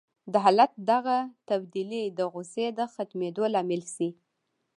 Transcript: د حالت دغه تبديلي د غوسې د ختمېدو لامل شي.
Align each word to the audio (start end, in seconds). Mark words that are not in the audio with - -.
د 0.31 0.33
حالت 0.43 0.71
دغه 0.91 1.17
تبديلي 1.49 2.03
د 2.17 2.19
غوسې 2.31 2.65
د 2.77 2.79
ختمېدو 2.93 3.43
لامل 3.53 3.83
شي. 3.95 4.09